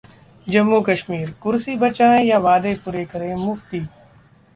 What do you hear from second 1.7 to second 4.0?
बचाएं या वादे पूरे करें मुफ्ती